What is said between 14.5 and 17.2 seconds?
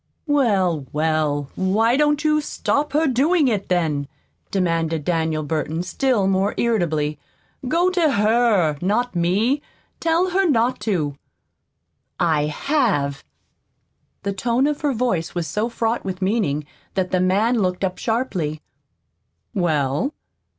of her voice was so fraught with meaning that the